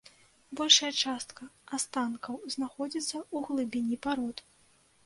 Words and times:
Большая 0.61 0.89
частка 1.09 1.43
астанкаў 1.79 2.41
знаходзіцца 2.55 3.15
ў 3.21 3.37
глыбіні 3.51 4.01
парод. 4.09 4.37